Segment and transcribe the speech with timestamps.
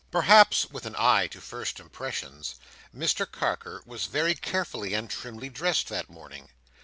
[0.09, 2.55] Perhaps with an eye to first impressions,
[2.91, 6.49] Mr Carker was very carefully and trimly dressed, that morning.